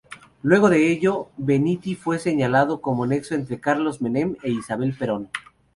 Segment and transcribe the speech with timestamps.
[0.41, 5.29] Luego de ello, Bettini fue señalado como nexo entre Carlos Menem e Isabel Perón.